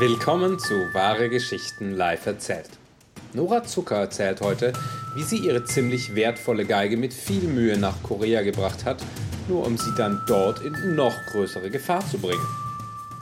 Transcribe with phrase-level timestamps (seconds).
[0.00, 2.70] Willkommen zu Wahre Geschichten live erzählt.
[3.34, 4.72] Nora Zucker erzählt heute,
[5.14, 9.04] wie sie ihre ziemlich wertvolle Geige mit viel Mühe nach Korea gebracht hat,
[9.46, 12.40] nur um sie dann dort in noch größere Gefahr zu bringen.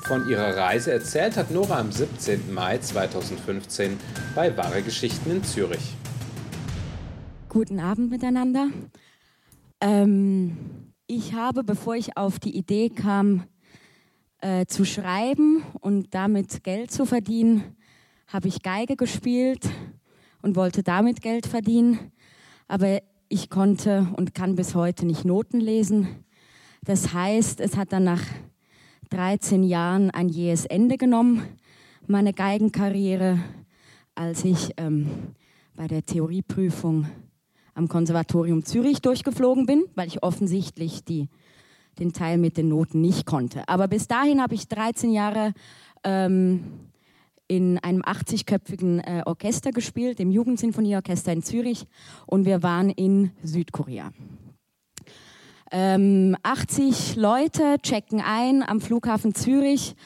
[0.04, 2.54] Von ihrer Reise erzählt hat Nora am 17.
[2.54, 3.98] Mai 2015
[4.36, 5.96] bei Wahre Geschichten in Zürich.
[7.48, 8.68] Guten Abend miteinander.
[9.80, 10.56] Ähm,
[11.08, 13.48] ich habe, bevor ich auf die Idee kam,
[14.40, 17.76] äh, zu schreiben und damit Geld zu verdienen,
[18.26, 19.68] habe ich Geige gespielt
[20.42, 22.12] und wollte damit Geld verdienen.
[22.68, 26.24] Aber ich konnte und kann bis heute nicht Noten lesen.
[26.84, 28.22] Das heißt, es hat dann nach
[29.10, 31.42] 13 Jahren ein jähes Ende genommen,
[32.06, 33.38] meine Geigenkarriere,
[34.14, 35.34] als ich ähm,
[35.74, 37.06] bei der Theorieprüfung
[37.74, 41.28] am Konservatorium Zürich durchgeflogen bin, weil ich offensichtlich die
[41.98, 43.68] den Teil mit den Noten nicht konnte.
[43.68, 45.52] Aber bis dahin habe ich 13 Jahre
[46.04, 46.64] ähm,
[47.48, 51.86] in einem 80-köpfigen äh, Orchester gespielt, dem Jugendsinfonieorchester in Zürich,
[52.26, 54.12] und wir waren in Südkorea.
[55.70, 59.96] Ähm, 80 Leute checken ein am Flughafen Zürich.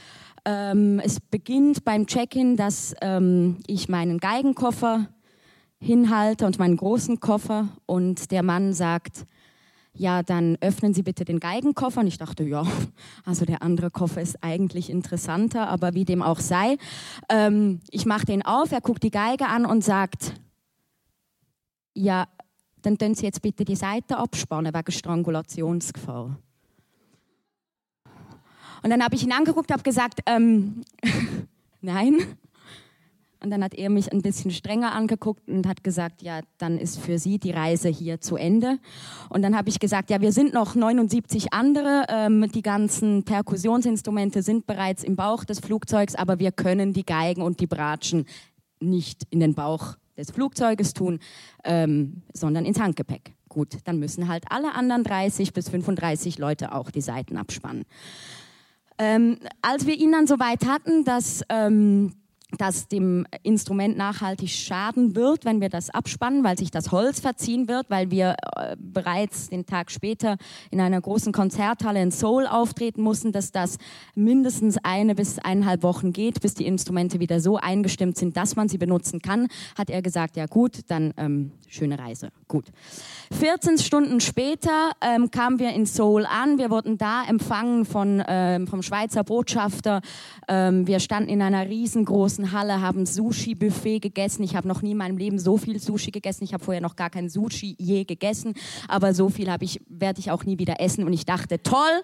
[0.44, 5.08] Ähm, es beginnt beim Check-in, dass ähm, ich meinen Geigenkoffer
[5.78, 9.26] hinhalte und meinen großen Koffer und der Mann sagt,
[9.94, 12.00] ja, dann öffnen Sie bitte den Geigenkoffer.
[12.00, 12.64] Und ich dachte, ja,
[13.24, 16.78] also der andere Koffer ist eigentlich interessanter, aber wie dem auch sei.
[17.28, 20.34] Ähm, ich mache den auf, er guckt die Geige an und sagt,
[21.94, 22.26] ja,
[22.80, 26.36] dann können Sie jetzt bitte die Seite abspannen wegen Strangulationsgefahr.
[28.82, 30.82] Und dann habe ich ihn angeguckt, habe gesagt, ähm,
[31.80, 32.16] nein.
[33.42, 36.98] Und dann hat er mich ein bisschen strenger angeguckt und hat gesagt, ja, dann ist
[36.98, 38.78] für Sie die Reise hier zu Ende.
[39.30, 42.06] Und dann habe ich gesagt, ja, wir sind noch 79 andere.
[42.08, 47.42] Ähm, die ganzen Perkussionsinstrumente sind bereits im Bauch des Flugzeugs, aber wir können die Geigen
[47.42, 48.26] und die Bratschen
[48.80, 51.18] nicht in den Bauch des Flugzeuges tun,
[51.64, 53.34] ähm, sondern ins Handgepäck.
[53.48, 57.84] Gut, dann müssen halt alle anderen 30 bis 35 Leute auch die Seiten abspannen.
[58.98, 62.14] Ähm, als wir ihn dann so weit hatten, dass ähm,
[62.58, 67.68] dass dem Instrument nachhaltig schaden wird, wenn wir das abspannen, weil sich das Holz verziehen
[67.68, 70.36] wird, weil wir äh, bereits den Tag später
[70.70, 73.78] in einer großen Konzerthalle in Seoul auftreten mussten, dass das
[74.14, 78.68] mindestens eine bis eineinhalb Wochen geht, bis die Instrumente wieder so eingestimmt sind, dass man
[78.68, 82.66] sie benutzen kann, hat er gesagt, ja gut, dann ähm, schöne Reise, gut.
[83.32, 88.66] 14 Stunden später ähm, kamen wir in Seoul an, wir wurden da empfangen von, ähm,
[88.66, 90.02] vom Schweizer Botschafter,
[90.48, 94.42] ähm, wir standen in einer riesengroßen großen Halle, haben Sushi-Buffet gegessen.
[94.42, 96.44] Ich habe noch nie in meinem Leben so viel Sushi gegessen.
[96.44, 98.54] Ich habe vorher noch gar kein Sushi je gegessen,
[98.88, 101.04] aber so viel ich, werde ich auch nie wieder essen.
[101.04, 102.02] Und ich dachte, toll,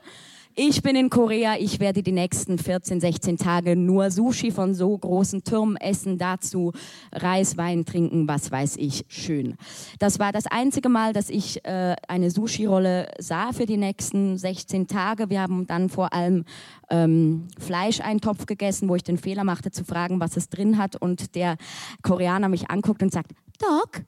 [0.60, 4.98] ich bin in Korea, ich werde die nächsten 14, 16 Tage nur Sushi von so
[4.98, 6.72] großen Türmen essen, dazu
[7.12, 9.54] Reis, Wein trinken, was weiß ich, schön.
[10.00, 14.88] Das war das einzige Mal, dass ich äh, eine Sushi-Rolle sah für die nächsten 16
[14.88, 15.30] Tage.
[15.30, 16.44] Wir haben dann vor allem
[16.90, 21.36] ähm, Fleischeintopf gegessen, wo ich den Fehler machte zu fragen, was es drin hat und
[21.36, 21.56] der
[22.02, 23.30] Koreaner mich anguckt und sagt,
[23.60, 24.02] Doc,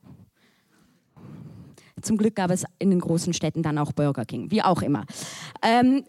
[2.03, 5.05] zum Glück gab es in den großen Städten dann auch Burger King, wie auch immer.
[5.63, 6.05] Ähm,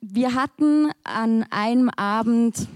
[0.00, 2.68] wir hatten an einem Abend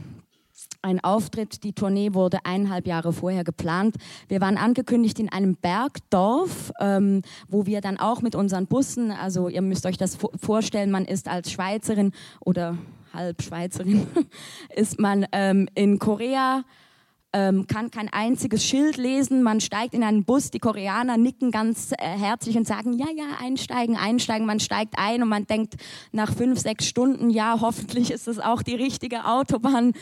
[0.87, 1.65] ein Auftritt.
[1.65, 3.97] Die Tournee wurde eineinhalb Jahre vorher geplant.
[4.29, 9.49] Wir waren angekündigt in einem Bergdorf, ähm, wo wir dann auch mit unseren Bussen, also
[9.49, 12.79] ihr müsst euch das vorstellen, man ist als Schweizerin oder
[13.13, 14.07] halb Schweizerin,
[14.75, 16.63] ist man ähm, in Korea
[17.33, 19.43] ähm, kann kein einziges Schild lesen.
[19.43, 23.25] Man steigt in einen Bus, die Koreaner nicken ganz äh, herzlich und sagen, ja, ja,
[23.41, 24.47] einsteigen, einsteigen.
[24.47, 25.75] Man steigt ein und man denkt
[26.13, 29.93] nach fünf, sechs Stunden, ja, hoffentlich ist es auch die richtige Autobahn.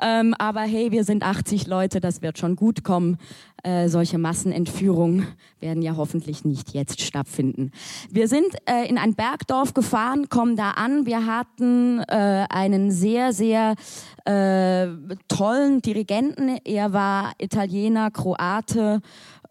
[0.00, 3.18] Ähm, aber hey, wir sind 80 Leute, das wird schon gut kommen.
[3.64, 5.24] Äh, solche Massenentführungen
[5.60, 7.70] werden ja hoffentlich nicht jetzt stattfinden.
[8.10, 11.06] Wir sind äh, in ein Bergdorf gefahren, kommen da an.
[11.06, 13.76] Wir hatten äh, einen sehr, sehr
[14.24, 14.88] äh,
[15.28, 16.58] tollen Dirigenten.
[16.64, 19.00] Er war Italiener, Kroate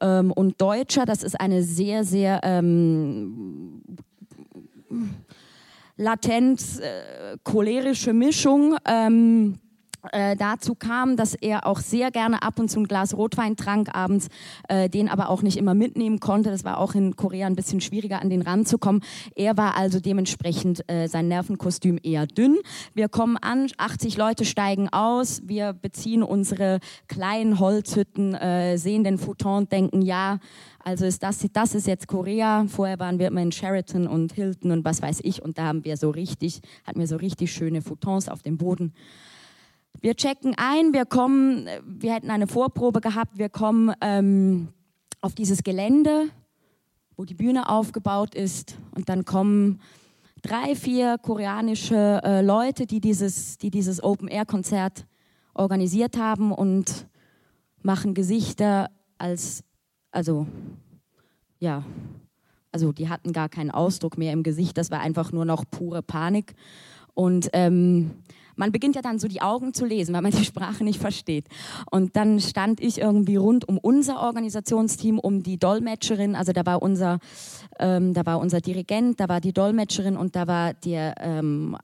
[0.02, 1.06] ähm, und Deutscher.
[1.06, 3.82] Das ist eine sehr, sehr ähm,
[5.96, 8.76] latent äh, cholerische Mischung.
[8.86, 9.61] Ähm,
[10.12, 13.94] äh, dazu kam, dass er auch sehr gerne ab und zu ein Glas Rotwein trank
[13.96, 14.30] abends,
[14.68, 16.50] äh, den aber auch nicht immer mitnehmen konnte.
[16.50, 19.04] Das war auch in Korea ein bisschen schwieriger, an den ranzukommen.
[19.36, 22.58] Er war also dementsprechend äh, sein Nervenkostüm eher dünn.
[22.94, 29.18] Wir kommen an, 80 Leute steigen aus, wir beziehen unsere kleinen Holzhütten, äh, sehen den
[29.18, 30.40] Futon, denken, ja,
[30.84, 32.66] also ist das, das ist jetzt Korea.
[32.68, 35.42] Vorher waren wir immer in Sheraton und Hilton und was weiß ich.
[35.42, 38.94] Und da haben wir so richtig, hatten wir so richtig schöne Futons auf dem Boden.
[40.00, 44.70] Wir checken ein, wir kommen, wir hätten eine Vorprobe gehabt, wir kommen ähm,
[45.22, 46.30] auf dieses Gelände,
[47.16, 49.80] wo die Bühne aufgebaut ist und dann kommen
[50.42, 55.06] drei, vier koreanische äh, Leute, die dieses, die dieses Open-Air-Konzert
[55.54, 57.08] organisiert haben und
[57.84, 59.64] machen Gesichter als,
[60.12, 60.48] also,
[61.60, 61.84] ja,
[62.72, 66.02] also die hatten gar keinen Ausdruck mehr im Gesicht, das war einfach nur noch pure
[66.02, 66.54] Panik.
[67.14, 68.12] Und ähm,
[68.56, 71.46] man beginnt ja dann so die Augen zu lesen, weil man die Sprache nicht versteht.
[71.90, 76.82] Und dann stand ich irgendwie rund um unser Organisationsteam, um die Dolmetscherin, also da war
[76.82, 77.20] unser,
[77.80, 81.78] ähm, da war unser Dirigent, da war die Dolmetscherin und da war der, ähm,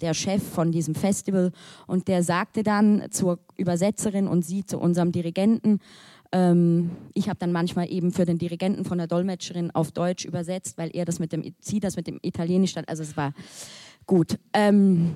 [0.00, 1.52] der Chef von diesem Festival
[1.86, 5.80] und der sagte dann zur Übersetzerin und sie zu unserem Dirigenten,
[6.32, 10.78] ähm, ich habe dann manchmal eben für den Dirigenten von der Dolmetscherin auf Deutsch übersetzt,
[10.78, 12.88] weil er das mit dem, sie das mit dem Italienisch stand.
[12.88, 13.32] Also es war
[14.06, 14.38] gut.
[14.52, 15.14] Ähm,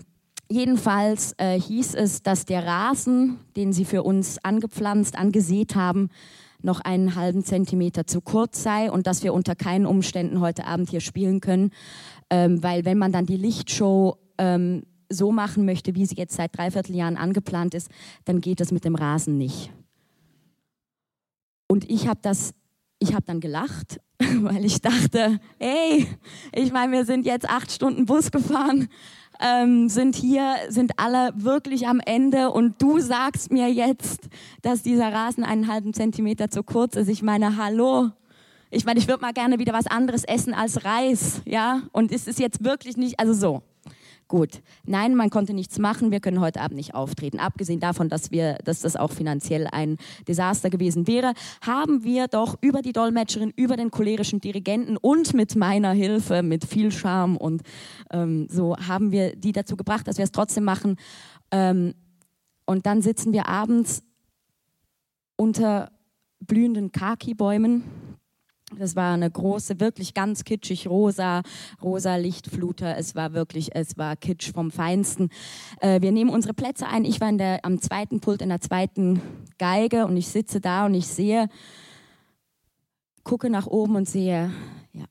[0.51, 6.11] Jedenfalls äh, hieß es, dass der Rasen, den sie für uns angepflanzt, angesät haben,
[6.63, 10.91] noch einen halben Zentimeter zu kurz sei und dass wir unter keinen Umständen heute Abend
[10.91, 11.71] hier spielen können,
[12.31, 16.57] ähm, weil wenn man dann die Lichtshow ähm, so machen möchte, wie sie jetzt seit
[16.57, 17.89] dreiviertel Jahren angeplant ist,
[18.25, 19.73] dann geht das mit dem Rasen nicht.
[21.69, 22.55] Und ich habe das,
[23.05, 26.06] ich habe dann gelacht, weil ich dachte, hey,
[26.53, 28.89] ich meine, wir sind jetzt acht Stunden Bus gefahren
[29.41, 34.29] ähm, sind hier, sind alle wirklich am Ende und du sagst mir jetzt,
[34.62, 37.09] dass dieser Rasen einen halben Zentimeter zu kurz ist.
[37.09, 38.11] Ich meine, hallo.
[38.71, 41.83] Ich meine, ich würde mal gerne wieder was anderes essen als Reis, ja?
[41.93, 43.62] Und ist es jetzt wirklich nicht, also so.
[44.26, 44.62] Gut.
[44.87, 46.11] Nein, man konnte nichts machen.
[46.11, 47.38] Wir können heute Abend nicht auftreten.
[47.38, 52.56] Abgesehen davon, dass wir, dass das auch finanziell ein Desaster gewesen wäre, haben wir doch
[52.62, 57.62] über die Dolmetscherin, über den cholerischen Dirigenten und mit meiner Hilfe, mit viel Charme und
[58.12, 60.97] ähm, so haben wir die dazu gebracht, dass wir es trotzdem machen.
[61.50, 61.94] Ähm,
[62.65, 64.03] und dann sitzen wir abends
[65.37, 65.93] unter
[66.41, 67.85] blühenden Kaki-Bäumen
[68.79, 71.43] das war eine große, wirklich ganz kitschig rosa,
[71.82, 72.97] rosa Lichtfluter.
[72.97, 75.31] Es war wirklich, es war kitsch vom Feinsten.
[75.81, 77.05] Äh, wir nehmen unsere Plätze ein.
[77.05, 79.21] Ich war in der, am zweiten Pult in der zweiten
[79.59, 81.49] Geige und ich sitze da und ich sehe,
[83.23, 84.50] gucke nach oben und sehe,
[84.93, 85.05] ja,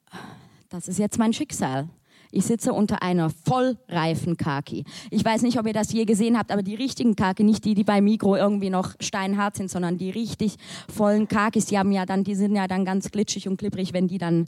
[0.69, 1.89] das ist jetzt mein Schicksal.
[2.33, 4.85] Ich sitze unter einer vollreifen Kaki.
[5.11, 7.75] Ich weiß nicht, ob ihr das je gesehen habt, aber die richtigen Kaki, nicht die,
[7.75, 10.55] die bei Mikro irgendwie noch steinhart sind, sondern die richtig
[10.91, 14.07] vollen Kakis, die haben ja dann, die sind ja dann ganz glitschig und klipprig, wenn
[14.07, 14.47] die dann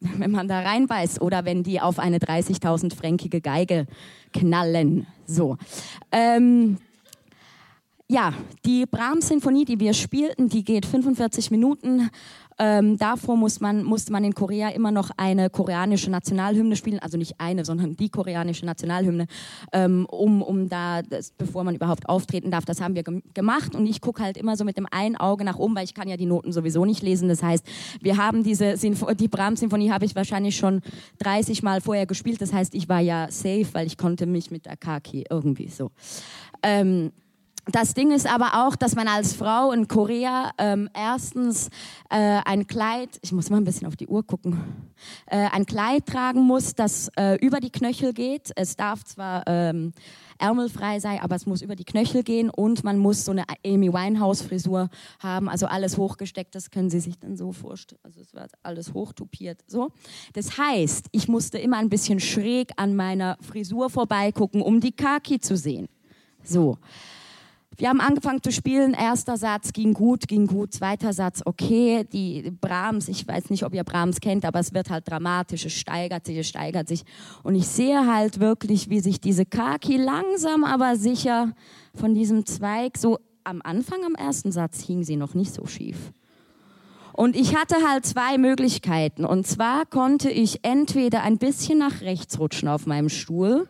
[0.00, 3.86] wenn man da reinbeißt oder wenn die auf eine 30.000 fränkige Geige
[4.32, 5.06] knallen.
[5.26, 5.56] So.
[6.12, 6.78] Ähm,
[8.08, 8.32] ja,
[8.64, 12.10] die Brahms-Sinfonie, die wir spielten, die geht 45 Minuten
[12.58, 17.16] ähm, davor muss man, musste man in Korea immer noch eine koreanische Nationalhymne spielen, also
[17.16, 19.26] nicht eine, sondern die koreanische Nationalhymne,
[19.72, 22.64] ähm, um, um da, das, bevor man überhaupt auftreten darf.
[22.64, 25.44] Das haben wir ge gemacht und ich gucke halt immer so mit dem einen Auge
[25.44, 27.28] nach oben, weil ich kann ja die Noten sowieso nicht lesen.
[27.28, 27.64] Das heißt,
[28.00, 30.82] wir haben diese Sinfo die Brahms-Symphonie habe ich wahrscheinlich schon
[31.20, 32.40] 30 Mal vorher gespielt.
[32.40, 35.90] Das heißt, ich war ja safe, weil ich konnte mich mit der Kaki irgendwie so.
[36.62, 37.12] Ähm,
[37.70, 41.68] das Ding ist aber auch, dass man als Frau in Korea ähm, erstens
[42.08, 44.58] äh, ein Kleid, ich muss mal ein bisschen auf die Uhr gucken,
[45.26, 48.52] äh, ein Kleid tragen muss, das äh, über die Knöchel geht.
[48.56, 49.92] Es darf zwar ähm,
[50.38, 53.92] ärmelfrei sein, aber es muss über die Knöchel gehen und man muss so eine Amy
[53.92, 56.54] Winehouse Frisur haben, also alles hochgesteckt.
[56.54, 58.00] Das können Sie sich dann so vorstellen.
[58.02, 59.62] Also es wird alles hochtupiert.
[59.66, 59.92] So,
[60.32, 65.38] das heißt, ich musste immer ein bisschen schräg an meiner Frisur vorbeigucken, um die Kaki
[65.38, 65.88] zu sehen.
[66.42, 66.78] So.
[67.80, 68.92] Wir haben angefangen zu spielen.
[68.92, 70.74] Erster Satz ging gut, ging gut.
[70.74, 72.04] Zweiter Satz okay.
[72.12, 75.64] Die Brahms, ich weiß nicht, ob ihr Brahms kennt, aber es wird halt dramatisch.
[75.64, 77.04] Es steigert sich, es steigert sich.
[77.44, 81.54] Und ich sehe halt wirklich, wie sich diese Kaki langsam, aber sicher
[81.94, 86.12] von diesem Zweig so am Anfang, am ersten Satz hing sie noch nicht so schief.
[87.12, 89.24] Und ich hatte halt zwei Möglichkeiten.
[89.24, 93.68] Und zwar konnte ich entweder ein bisschen nach rechts rutschen auf meinem Stuhl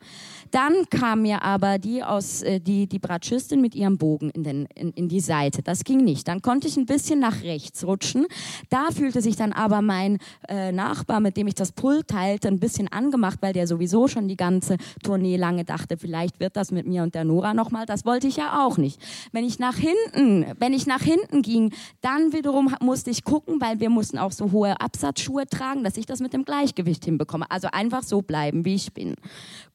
[0.50, 4.66] dann kam mir aber die aus äh, die die Bratschistin mit ihrem Bogen in, den,
[4.74, 5.62] in, in die Seite.
[5.62, 6.28] Das ging nicht.
[6.28, 8.26] Dann konnte ich ein bisschen nach rechts rutschen.
[8.70, 12.60] Da fühlte sich dann aber mein äh, Nachbar, mit dem ich das Pult teilte, ein
[12.60, 16.86] bisschen angemacht, weil der sowieso schon die ganze Tournee lange dachte, vielleicht wird das mit
[16.86, 17.86] mir und der Nora nochmal.
[17.86, 19.00] Das wollte ich ja auch nicht.
[19.32, 23.80] Wenn ich nach hinten, wenn ich nach hinten ging, dann wiederum musste ich gucken, weil
[23.80, 27.50] wir mussten auch so hohe Absatzschuhe tragen, dass ich das mit dem Gleichgewicht hinbekomme.
[27.50, 29.14] Also einfach so bleiben, wie ich bin.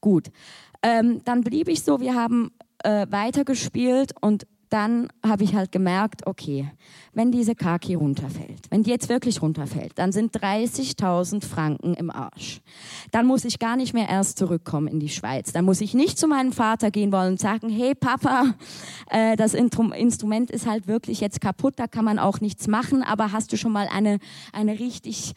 [0.00, 0.30] Gut.
[0.84, 6.26] Ähm, dann blieb ich so, wir haben äh, weitergespielt und dann habe ich halt gemerkt,
[6.26, 6.68] okay,
[7.12, 12.60] wenn diese Kaki runterfällt, wenn die jetzt wirklich runterfällt, dann sind 30.000 Franken im Arsch.
[13.12, 15.52] Dann muss ich gar nicht mehr erst zurückkommen in die Schweiz.
[15.52, 18.54] Dann muss ich nicht zu meinem Vater gehen wollen und sagen, hey Papa,
[19.10, 23.32] äh, das Instrument ist halt wirklich jetzt kaputt, da kann man auch nichts machen, aber
[23.32, 24.18] hast du schon mal eine,
[24.52, 25.34] eine richtig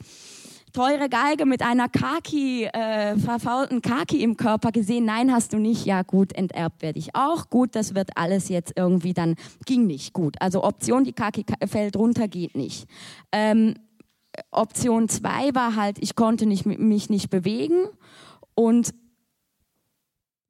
[0.78, 5.06] teure Geige mit einer Kaki, äh, verfaulten Kaki im Körper gesehen?
[5.06, 5.88] Nein, hast du nicht.
[5.88, 7.50] Ja, gut, enterbt werde ich auch.
[7.50, 10.36] Gut, das wird alles jetzt irgendwie dann, ging nicht gut.
[10.40, 12.88] Also Option, die Kaki fällt runter, geht nicht.
[13.32, 13.74] Ähm,
[14.52, 17.88] Option zwei war halt, ich konnte nicht, mich nicht bewegen
[18.54, 18.94] und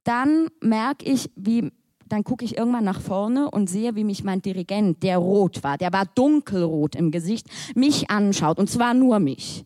[0.03, 1.71] dann merke ich, wie
[2.09, 5.77] dann gucke ich irgendwann nach vorne und sehe, wie mich mein Dirigent, der rot war,
[5.77, 9.65] der war dunkelrot im Gesicht, mich anschaut und zwar nur mich.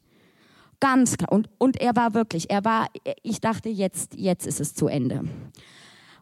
[0.81, 1.31] Ganz klar.
[1.31, 2.87] Und, und er war wirklich, er war,
[3.23, 5.23] ich dachte, jetzt, jetzt ist es zu Ende.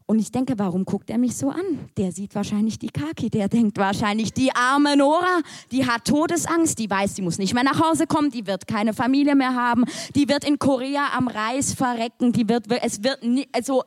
[0.06, 1.63] Und ich denke, warum guckt er mich so an?
[1.96, 6.89] Der sieht wahrscheinlich die Kaki, der denkt wahrscheinlich, die arme Nora, die hat Todesangst, die
[6.89, 9.86] weiß, die muss nicht mehr nach Hause kommen, die wird keine Familie mehr haben,
[10.16, 13.84] die wird in Korea am Reis verrecken, die wird, es wird, nie, also,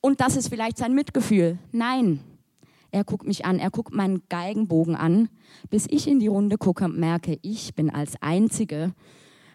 [0.00, 1.58] und das ist vielleicht sein Mitgefühl.
[1.72, 2.20] Nein,
[2.92, 5.28] er guckt mich an, er guckt meinen Geigenbogen an,
[5.68, 8.94] bis ich in die Runde gucke und merke, ich bin als Einzige,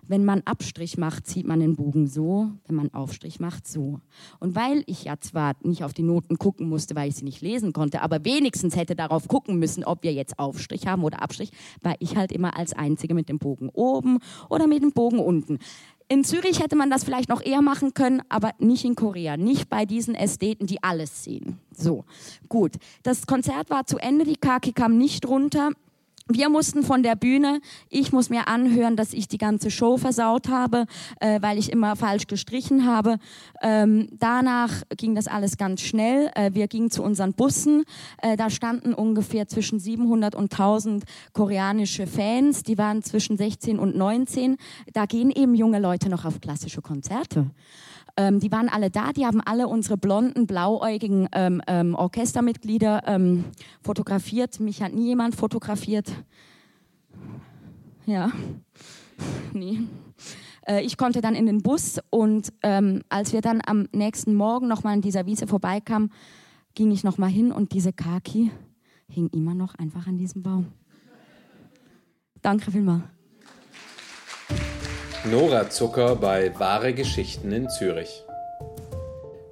[0.08, 4.00] wenn man Abstrich macht, zieht man den Bogen so, wenn man Aufstrich macht, so.
[4.40, 7.42] Und weil ich ja zwar nicht auf die Noten gucken musste, weil ich sie nicht
[7.42, 11.52] lesen konnte, aber wenigstens hätte darauf gucken müssen, ob wir jetzt Aufstrich haben oder Abstrich,
[11.82, 14.20] war ich halt immer als Einzige mit dem Bogen oben
[14.50, 15.60] oder mit dem Bogen unten.
[16.10, 19.70] In Zürich hätte man das vielleicht noch eher machen können, aber nicht in Korea, nicht
[19.70, 21.60] bei diesen Ästheten, die alles sehen.
[21.76, 22.06] So,
[22.50, 22.74] gut.
[23.04, 25.72] Das Konzert war zu Ende, die Kaki kam nicht runter.
[26.30, 30.48] Wir mussten von der Bühne, ich muss mir anhören, dass ich die ganze Show versaut
[30.48, 30.86] habe,
[31.20, 33.18] äh, weil ich immer falsch gestrichen habe.
[33.62, 36.32] Ähm, danach ging das alles ganz schnell.
[36.36, 37.84] Äh, wir gingen zu unseren Bussen.
[38.22, 41.04] Äh, da standen ungefähr zwischen 700 und 1000
[41.34, 42.64] koreanische Fans.
[42.64, 44.56] Die waren zwischen 16 und 19.
[44.94, 47.52] Da gehen eben junge Leute noch auf klassische Konzerte.
[48.16, 53.46] Ähm, die waren alle da, die haben alle unsere blonden, blauäugigen ähm, ähm, Orchestermitglieder ähm,
[53.82, 54.60] fotografiert.
[54.60, 56.12] Mich hat nie jemand fotografiert.
[58.06, 58.32] Ja,
[59.54, 59.88] nie.
[60.68, 64.68] Äh, ich konnte dann in den Bus und ähm, als wir dann am nächsten Morgen
[64.68, 66.12] nochmal an dieser Wiese vorbeikamen,
[66.76, 68.52] ging ich nochmal hin und diese Kaki
[69.08, 70.68] hing immer noch einfach an diesem Baum.
[72.42, 73.04] Danke vielmals.
[75.30, 78.24] Nora Zucker bei Wahre Geschichten in Zürich.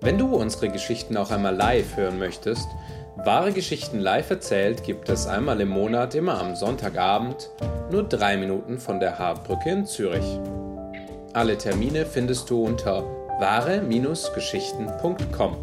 [0.01, 2.68] Wenn du unsere Geschichten auch einmal live hören möchtest,
[3.18, 7.50] Wahre Geschichten live erzählt gibt es einmal im Monat immer am Sonntagabend,
[7.91, 10.39] nur drei Minuten von der Haarbrücke in Zürich.
[11.34, 13.03] Alle Termine findest du unter
[13.39, 15.58] wahre-geschichten.com.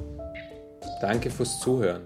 [1.01, 2.03] Danke fürs Zuhören.